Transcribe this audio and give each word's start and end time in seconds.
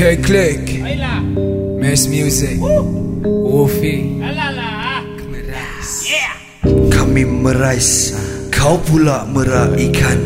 K-Click 0.00 0.80
Baiklah. 0.80 1.20
Mass 1.76 2.08
Music. 2.08 2.56
Alalah. 2.56 5.04
Yeah. 6.08 6.32
Kami 6.88 7.28
merais. 7.28 8.16
Kau 8.48 8.80
pula 8.80 9.28
meraikan. 9.28 10.24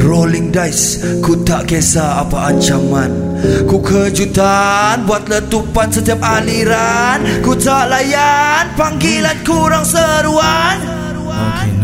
Rolling 0.00 0.48
dice. 0.48 1.20
Ku 1.20 1.44
tak 1.44 1.68
kisah 1.68 2.24
apa 2.24 2.56
ancaman. 2.56 3.12
Ku 3.68 3.84
kejutan 3.84 5.04
Buat 5.04 5.28
letupan 5.28 5.92
setiap 5.92 6.24
aliran. 6.24 7.44
Ku 7.44 7.52
tak 7.52 7.92
layan 7.92 8.72
Panggilan 8.80 9.36
kurang 9.44 9.84
seruan. 9.84 10.80
Noki 11.28 11.81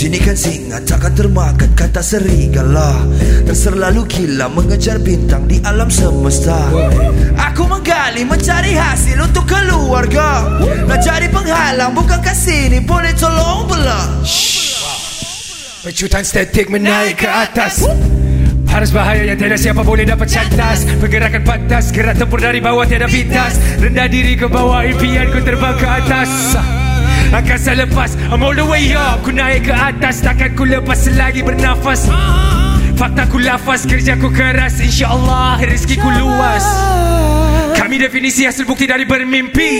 Sini 0.00 0.16
kan 0.16 0.32
singa 0.32 0.80
takkan 0.80 1.12
termakan 1.12 1.76
kata 1.76 2.00
serigala. 2.00 3.04
Dan 3.44 3.52
selalu 3.52 4.08
gila 4.08 4.48
mengejar 4.48 4.96
bintang 4.96 5.44
di 5.44 5.60
alam 5.60 5.92
semesta. 5.92 6.56
Aku 7.36 7.68
menggali 7.68 8.24
mencari 8.24 8.80
hasil 8.80 9.20
untuk 9.20 9.44
keluarga. 9.44 10.48
Nak 10.88 11.04
jadi 11.04 11.28
penghalang 11.28 11.92
bukankah 11.92 12.32
sini 12.32 12.80
boleh 12.80 13.12
tolong 13.12 13.68
belah 13.68 14.24
Pecutan 15.84 16.24
statik 16.24 16.72
menaik 16.72 17.20
ke 17.20 17.28
atas. 17.28 17.84
Harus 18.72 18.96
bahaya 18.96 19.28
yang 19.28 19.36
tiada 19.36 19.60
siapa 19.60 19.84
boleh 19.84 20.08
dapat 20.08 20.32
cantas. 20.32 20.88
Pergerakan 20.96 21.44
pantas 21.44 21.92
Gerak 21.92 22.16
tempur 22.16 22.40
dari 22.40 22.64
bawah 22.64 22.88
tiada 22.88 23.04
pintas. 23.04 23.60
Rendah 23.76 24.08
diri 24.08 24.32
ke 24.32 24.48
bawah 24.48 24.80
Impian 24.80 25.28
ku 25.28 25.44
terbang 25.44 25.76
ke 25.76 25.84
atas 25.84 26.56
Angkasa 27.28 27.76
lepas. 27.76 28.16
I'm 28.32 28.40
all 28.40 28.56
the 28.56 28.64
way 28.64 28.96
up. 28.96 29.20
Ku 29.20 29.30
naik 29.30 29.68
ke 29.68 29.74
atas. 29.76 30.24
Takkan 30.24 30.56
ku 30.56 30.64
lepas 30.64 30.96
selagi 30.96 31.44
bernafas. 31.44 32.08
Fakta 32.96 33.28
ku 33.28 33.36
lafaz. 33.36 33.84
Kerja 33.84 34.16
ku 34.16 34.32
keras. 34.32 34.80
InsyaAllah 34.80 35.60
rezeki 35.60 35.96
ku 36.00 36.08
luas. 36.08 36.64
Kami 37.76 38.00
definisi 38.00 38.44
hasil 38.48 38.64
bukti 38.64 38.88
dari 38.88 39.04
bermimpi. 39.04 39.72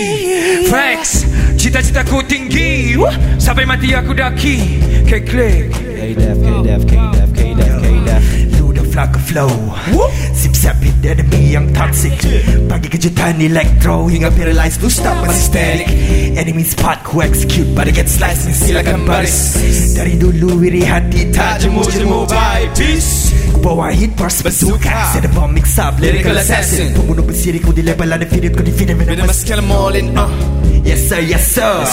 Facts 0.69 1.25
Cita-cita 1.57 2.01
ku 2.05 2.25
tinggi. 2.25 2.97
Sampai 3.37 3.65
mati 3.69 3.93
aku 3.93 4.13
daki. 4.17 4.57
K-Click 5.11 5.75
K-Def, 5.75 6.37
K-Def, 6.39 6.81
K-Def, 6.87 7.29
K-Def, 7.35 7.81
K-Def 7.83 8.50
life 8.91 8.95
like 8.95 9.15
a 9.15 9.19
flow. 9.19 9.47
Whoop. 9.93 10.11
Sip 10.35 10.55
sap 10.55 10.75
it, 10.81 11.01
dead 11.01 11.19
me, 11.31 11.55
I'm 11.55 11.73
toxic. 11.73 12.13
Baggy 12.67 12.89
get 12.89 13.03
your 13.03 13.13
tiny 13.13 13.45
electro, 13.45 14.07
hang 14.07 14.23
up 14.23 14.33
paralyzed, 14.33 14.81
loose 14.81 14.97
stop, 14.97 15.25
my 15.25 15.33
static. 15.33 15.87
Enemy 16.37 16.63
spot 16.63 16.99
who 16.99 17.21
execute, 17.21 17.75
but 17.75 17.87
I 17.87 17.91
get 17.91 18.09
sliced 18.09 18.45
and 18.45 18.55
see 18.55 18.73
like 18.73 18.87
I'm 18.87 19.05
Paris. 19.05 19.55
Dari 19.95 20.17
dulu 20.17 20.59
wiri 20.59 20.83
hati 20.83 21.31
tak 21.31 21.61
jemu 21.61 21.83
jemu 21.83 22.27
bye 22.27 22.67
peace. 22.75 23.31
Bawa 23.61 23.93
hit 23.93 24.17
pars 24.17 24.41
bazooka 24.41 25.13
Set 25.13 25.25
a 25.25 25.29
bomb 25.35 25.53
mix 25.53 25.77
up, 25.77 25.99
lyrical 25.99 26.33
assassin 26.33 26.97
Pembunuh 26.97 27.21
bersiri 27.21 27.61
ku 27.61 27.69
di 27.69 27.83
label 27.85 28.09
undefeated 28.09 28.57
Ku 28.57 28.63
defeated 28.65 28.97
venomous 28.97 29.21
Venomous 29.21 29.43
kill 29.43 29.61
them 29.61 29.69
all 29.69 29.93
in 29.93 30.17
uh 30.17 30.60
Yes 30.81 31.09
sir, 31.09 31.21
yes 31.21 31.45
sir, 31.53 31.85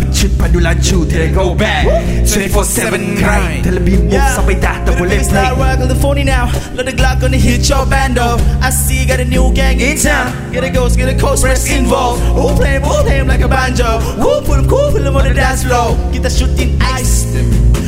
Pecut 0.00 0.32
pandu 0.40 0.58
laju 0.64 0.98
Tidak 1.04 1.30
go 1.36 1.52
back. 1.52 1.84
24-7 2.24 3.20
grind 3.20 3.62
Terlebih 3.64 4.08
move 4.08 4.28
Sampai 4.32 4.56
dah 4.56 4.80
tak 4.82 4.96
boleh 4.96 5.20
It's 5.20 5.28
play 5.28 5.44
not 5.44 5.60
work 5.60 5.78
on 5.84 5.88
the 5.92 5.98
phony 6.00 6.24
now. 6.24 6.48
Let 6.72 6.88
the 6.88 6.94
Glock 6.96 7.20
gonna 7.20 7.36
hit 7.36 7.68
your 7.68 7.84
bando. 7.86 8.40
I 8.64 8.70
see 8.70 9.04
you 9.04 9.06
got 9.06 9.20
a 9.20 9.28
new 9.28 9.52
gang 9.52 9.78
in 9.78 10.00
town. 10.00 10.32
Get 10.50 10.64
a 10.64 10.70
ghost, 10.70 10.96
get 10.96 11.08
a 11.08 11.16
coast, 11.16 11.44
press 11.44 11.68
involved. 11.70 12.22
Who 12.34 12.56
play, 12.56 12.80
who 12.80 12.94
play 13.04 13.13
him 13.24 13.28
like 13.28 13.40
a 13.40 13.48
banjo. 13.48 13.98
Who 14.20 14.44
put 14.44 14.60
him 14.60 14.68
cool, 14.68 14.92
put 14.92 15.02
him 15.02 15.16
on 15.16 15.24
the 15.24 15.34
dance 15.34 15.64
floor. 15.64 15.96
Kita 16.12 16.28
shooting 16.28 16.76
ice. 16.80 17.24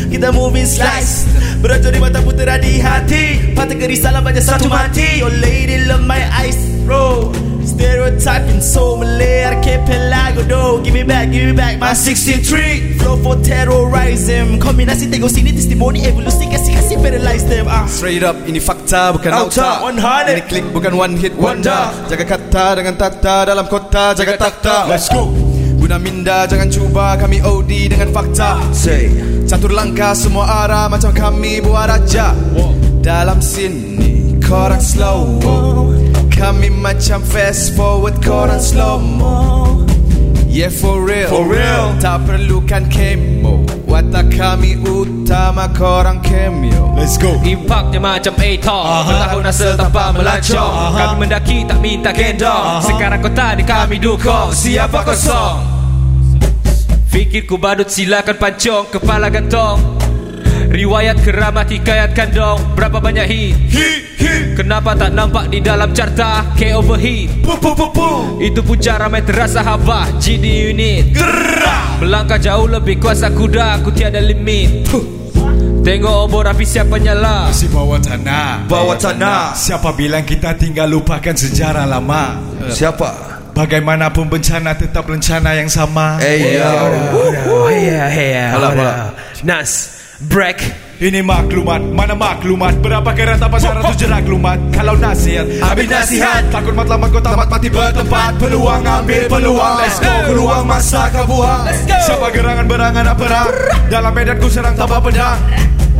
Kita 0.09 0.33
moving 0.33 0.65
slice. 0.65 1.29
Beratur 1.61 1.93
di 1.93 2.01
mata 2.01 2.25
putera 2.25 2.57
di 2.57 2.81
hati. 2.81 3.53
Patah 3.53 3.77
kerisalah 3.77 4.25
banyak 4.25 4.43
satu 4.43 4.73
mati. 4.73 5.21
Your 5.21 5.33
lady 5.45 5.85
love 5.85 6.09
my 6.09 6.25
ice, 6.41 6.59
bro. 6.89 7.31
Stereotyping 7.67 8.63
so 8.63 8.97
Malay 8.97 9.43
Archipelago 9.43 10.47
do 10.47 10.81
Give 10.87 10.95
me 10.95 11.03
back, 11.03 11.29
give 11.35 11.51
me 11.51 11.53
back 11.53 11.77
my 11.83 11.93
63 11.93 12.97
Flow 12.97 13.19
for 13.21 13.37
terrorism 13.43 14.63
Kombinasi 14.63 15.11
tengok 15.11 15.29
sini 15.29 15.51
testimoni 15.51 16.07
evolusi 16.07 16.47
Kasih-kasih 16.47 16.97
paralyze 17.03 17.45
them 17.51 17.67
ah. 17.67 17.85
Straight 17.91 18.23
up 18.23 18.39
ini 18.47 18.63
fakta 18.63 19.11
bukan 19.13 19.29
Auta, 19.35 19.83
auta 19.83 20.31
100. 20.31 20.39
Ini 20.39 20.43
klik 20.47 20.67
bukan 20.71 20.95
one 20.95 21.19
hit 21.19 21.35
wonder 21.35 21.91
Jaga 22.07 22.39
kata 22.39 22.67
dengan 22.79 22.95
tata 22.95 23.51
dalam 23.51 23.67
kota 23.67 24.15
Jaga 24.15 24.39
takta 24.39 24.87
Let's 24.87 25.11
go. 25.11 25.26
Guna 25.79 25.97
minda 25.99 26.45
jangan 26.45 26.69
cuba. 26.69 27.17
Kami 27.19 27.43
OD 27.43 27.91
dengan 27.91 28.11
fakta. 28.11 28.63
Say. 28.71 29.11
Catur 29.47 29.75
langkah 29.75 30.15
semua 30.15 30.67
arah 30.67 30.91
macam 30.91 31.15
kami 31.15 31.63
buat 31.63 31.87
raja. 31.87 32.35
Dalam 33.07 33.39
sini 33.39 34.35
korang 34.43 34.83
slow 34.83 35.39
Kami 36.35 36.75
macam 36.75 37.23
fast 37.23 37.79
forward 37.79 38.19
korang 38.19 38.59
slow 38.59 38.99
mo 38.99 39.39
Yeah 40.47 40.73
for 40.73 41.05
real. 41.05 41.29
For 41.29 41.45
real. 41.45 41.95
Tak 42.01 42.25
perlukan 42.25 42.89
kemo 42.89 43.66
Watak 43.97 44.29
kami 44.29 44.77
utama 44.85 45.73
korang 45.73 46.21
cameo. 46.21 46.93
Let's 47.01 47.17
go. 47.17 47.33
Impak 47.41 47.89
dia 47.89 47.97
macam 47.97 48.37
Ator 48.37 49.09
Bertahun 49.09 49.45
asal 49.49 49.73
tanpa 49.73 50.13
melancong. 50.13 50.93
Kami 51.01 51.15
mendaki 51.25 51.65
tak 51.65 51.81
minta 51.81 52.13
gendong. 52.13 52.85
Sekarang 52.85 53.25
kota 53.25 53.57
di 53.57 53.65
kami 53.65 53.97
dukung. 53.97 54.53
Siapa 54.53 55.01
kosong? 55.01 55.57
Fikirku 57.09 57.57
badut 57.57 57.89
silakan 57.89 58.37
pancong. 58.37 58.85
Kepala 58.93 59.33
gantong 59.33 59.96
Riwayat 60.67 61.23
keramat 61.23 61.71
hikayat 61.71 62.13
kandong 62.13 62.59
Berapa 62.75 62.99
banyak 62.99 63.27
hit 63.29 63.55
Kenapa 64.57 64.97
tak 64.97 65.13
nampak 65.13 65.53
di 65.53 65.61
dalam 65.61 65.93
carta? 65.93 66.43
K 66.57 66.73
overheat 66.73 67.45
Itu 68.41 68.61
pun 68.65 68.79
cara 68.81 69.07
main 69.07 69.25
terasa 69.25 69.61
habah 69.61 70.09
GD 70.17 70.73
unit. 70.73 71.05
Melangkah 72.01 72.41
jauh 72.41 72.65
lebih 72.65 72.97
kuasa 72.97 73.29
kuda 73.33 73.81
Aku 73.81 73.93
tiada 73.93 74.21
limit. 74.21 74.89
Tengok 75.87 76.27
obor 76.27 76.51
api 76.51 76.67
siapa 76.67 76.99
nyala. 76.99 77.53
Si 77.55 77.71
bawa 77.71 78.01
tanah. 78.03 78.67
Bawa 78.67 78.99
tanah. 78.99 79.55
Siapa 79.55 79.95
bilang 79.95 80.27
kita 80.27 80.59
tinggal 80.59 80.91
lupakan 80.91 81.37
sejarah 81.37 81.87
lama? 81.87 82.43
Siapa? 82.67 83.39
Bagaimanapun 83.55 84.27
bencana 84.27 84.75
tetap 84.75 85.07
rencana 85.07 85.55
yang 85.55 85.71
sama. 85.71 86.19
Eh 86.21 86.59
ya. 86.59 86.91
Oh 87.49 87.71
yeah 87.71 88.11
yeah 88.11 88.53
Alah, 88.53 88.75
alah. 88.75 88.97
Nas 89.47 89.96
Break. 90.17 90.65
Ini 90.97 91.21
maklumat. 91.21 91.93
Mana 91.93 92.17
maklumat? 92.17 92.81
Berapa 92.81 93.13
kerat 93.13 93.37
apa 93.37 93.61
syarat 93.61 93.85
tu 93.85 94.01
jerak 94.01 94.25
lumat? 94.25 94.57
Kalau 94.73 94.97
nasihat 94.97 95.45
Ambil 95.61 95.93
nasihat. 95.93 96.49
Takut 96.49 96.73
mat 96.73 96.89
lama 96.89 97.05
kau 97.13 97.21
tamat 97.21 97.53
mati 97.53 97.69
bertempat 97.69 98.41
Peluang 98.41 98.81
ambil 98.81 99.29
peluang. 99.29 99.77
Let's 99.77 100.01
go. 100.01 100.09
Peluang 100.33 100.65
masa 100.65 101.13
kau 101.13 101.29
buang 101.29 101.69
Siapa 101.85 102.33
gerangan 102.33 102.65
berangan 102.65 103.13
nak 103.13 103.17
perang 103.21 103.53
Dalam 103.93 104.13
medan 104.17 104.41
ku 104.41 104.49
serang 104.49 104.73
tanpa 104.73 105.05
pedang 105.05 105.37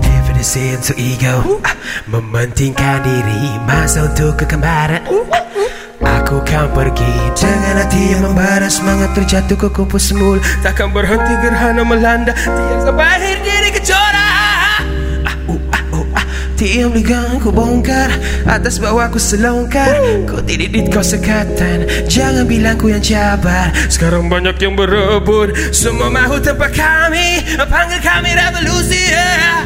Definisi 0.01 0.65
untuk 0.81 0.97
ego. 0.97 1.61
Ah, 1.61 1.77
Mementingkan 2.09 3.05
diri 3.05 3.53
Masa 3.69 4.09
untuk 4.09 4.41
kekembaran. 4.41 5.05
Aku 5.97 6.41
kan 6.41 6.73
pergi 6.73 7.13
Dengan 7.37 7.85
hati 7.85 8.17
yang 8.17 8.33
membara 8.33 8.69
Semangat 8.73 9.13
terjatuh 9.13 9.61
ke 9.61 9.69
kumpul 9.69 10.01
semula. 10.01 10.41
Takkan 10.65 10.89
berhenti 10.89 11.37
gerhana 11.45 11.85
melanda. 11.85 12.33
Tiang 12.33 12.81
sampai 12.81 13.07
akhir 13.17 13.37
diri 13.45 13.66
Tiang 16.67 16.91
ligang 16.91 17.39
ku 17.39 17.55
bongkar. 17.55 18.11
Atas 18.43 18.83
bawah 18.83 19.07
ku 19.07 19.23
selongkar. 19.23 20.27
Kau 20.27 20.43
dididit 20.43 20.91
kau 20.91 20.99
sekatan. 20.99 21.87
Jangan 22.11 22.43
bilang 22.43 22.75
ku 22.75 22.91
yang 22.91 22.99
cabar. 22.99 23.71
Sekarang 23.87 24.27
banyak 24.27 24.59
yang 24.59 24.75
berebut. 24.75 25.55
Semua 25.71 26.11
mahu 26.11 26.43
tempat 26.43 26.75
kami. 26.75 27.39
Panggil 27.71 28.03
kami 28.03 28.35
revolusi 28.35 28.99
yeah. 28.99 29.63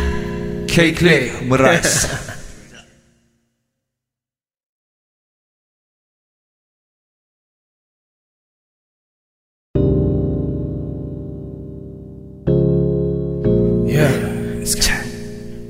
K-Click 0.68 1.40
Merais 1.48 2.04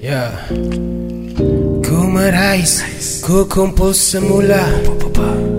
Yeah. 0.01 1.00
Yeah. 2.21 2.29
Ku 2.29 2.37
merais, 2.37 2.73
ku 3.25 3.37
kumpul 3.49 3.97
semula. 3.97 4.61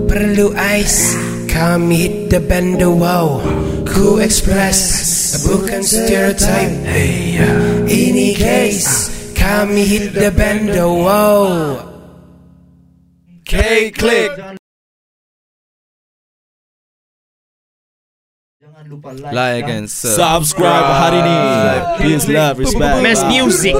Perlu 0.06 0.54
ais, 0.54 1.18
kami 1.50 2.06
hit 2.06 2.14
the 2.30 2.38
band 2.38 2.78
the 2.78 2.86
wow. 2.86 3.42
Ku 3.82 4.22
express, 4.22 4.78
bukan 5.42 5.82
stereotype. 5.82 6.70
Hey, 6.86 7.34
yeah. 7.42 7.82
Ini 7.90 8.38
case, 8.38 9.10
kami 9.34 9.82
hit 9.82 10.14
the 10.14 10.30
band 10.30 10.70
the 10.70 10.86
wow. 10.86 11.82
K-Click 13.42 14.38
Like 19.34 19.68
and 19.68 19.90
sub 19.90 20.46
Subscribe 20.46 20.88
hari 20.88 21.20
ni 21.20 21.36
Peace, 22.00 22.26
love, 22.30 22.58
respect 22.62 23.02
Mass 23.02 23.20
music 23.28 23.76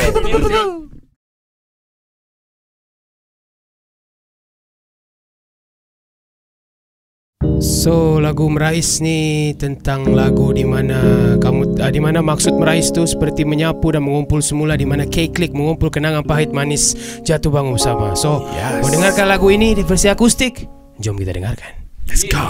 So 7.62 8.18
lagu 8.18 8.50
Merais 8.50 8.98
ni 8.98 9.54
tentang 9.54 10.10
lagu 10.18 10.50
di 10.50 10.66
mana 10.66 10.98
kamu 11.38 11.78
uh, 11.78 11.90
di 11.94 12.02
mana 12.02 12.18
maksud 12.18 12.58
Merais 12.58 12.90
tu 12.90 13.06
seperti 13.06 13.46
menyapu 13.46 13.94
dan 13.94 14.02
mengumpul 14.02 14.42
semula 14.42 14.74
di 14.74 14.82
mana 14.82 15.06
K-Click 15.06 15.54
mengumpul 15.54 15.86
kenangan 15.86 16.26
pahit 16.26 16.50
manis 16.50 16.98
jatuh 17.22 17.54
bangun 17.54 17.78
bersama. 17.78 18.18
So 18.18 18.42
yes. 18.50 18.82
mau 18.82 18.90
dengarkan 18.90 19.30
lagu 19.30 19.46
ini 19.54 19.78
di 19.78 19.86
versi 19.86 20.10
akustik? 20.10 20.66
Jom 20.98 21.14
kita 21.14 21.38
dengarkan. 21.38 21.86
Let's 22.10 22.26
go 22.26 22.42